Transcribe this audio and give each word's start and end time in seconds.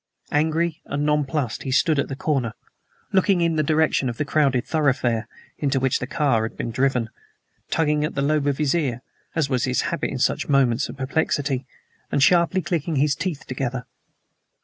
Angry 0.31 0.81
and 0.85 1.05
nonplused 1.05 1.61
he 1.61 1.69
stood 1.69 1.99
at 1.99 2.07
the 2.07 2.15
corner, 2.15 2.55
looking 3.13 3.39
in 3.41 3.55
the 3.55 3.61
direction 3.61 4.09
of 4.09 4.17
the 4.17 4.25
crowded 4.25 4.65
thoroughfare 4.65 5.27
into 5.59 5.79
which 5.79 5.99
the 5.99 6.07
car 6.07 6.41
had 6.41 6.57
been 6.57 6.71
driven, 6.71 7.11
tugging 7.69 8.03
at 8.03 8.15
the 8.15 8.23
lobe 8.23 8.47
of 8.47 8.57
his 8.57 8.73
ear, 8.73 9.03
as 9.35 9.47
was 9.47 9.65
his 9.65 9.81
habit 9.93 10.09
in 10.09 10.17
such 10.17 10.49
moments 10.49 10.89
of 10.89 10.97
perplexity, 10.97 11.67
and 12.11 12.23
sharply 12.23 12.63
clicking 12.63 12.95
his 12.95 13.13
teeth 13.13 13.45
together. 13.45 13.85